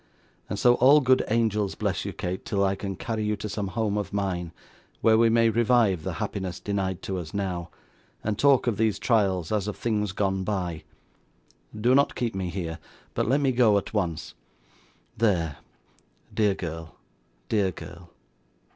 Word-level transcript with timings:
And 0.49 0.57
so 0.57 0.73
all 0.77 0.99
good 0.99 1.23
angels 1.27 1.75
bless 1.75 2.05
you, 2.05 2.11
Kate, 2.11 2.43
till 2.43 2.63
I 2.63 2.73
can 2.73 2.95
carry 2.95 3.23
you 3.23 3.35
to 3.35 3.47
some 3.47 3.67
home 3.67 3.99
of 3.99 4.11
mine, 4.11 4.51
where 5.01 5.15
we 5.15 5.29
may 5.29 5.51
revive 5.51 6.01
the 6.01 6.13
happiness 6.13 6.59
denied 6.59 7.03
to 7.03 7.19
us 7.19 7.35
now, 7.35 7.69
and 8.23 8.35
talk 8.35 8.65
of 8.65 8.77
these 8.77 8.97
trials 8.97 9.51
as 9.51 9.67
of 9.67 9.77
things 9.77 10.11
gone 10.11 10.43
by. 10.43 10.85
Do 11.79 11.93
not 11.93 12.15
keep 12.15 12.33
me 12.33 12.49
here, 12.49 12.79
but 13.13 13.27
let 13.29 13.41
me 13.41 13.51
go 13.51 13.77
at 13.77 13.93
once. 13.93 14.33
There. 15.15 15.57
Dear 16.33 16.55
girl 16.55 16.95
dear 17.47 17.69
girl. 17.69 18.09